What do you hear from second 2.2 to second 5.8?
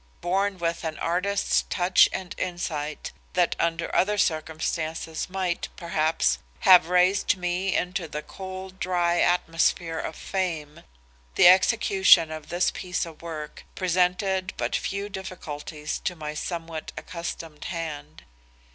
insight that under other circumstances might,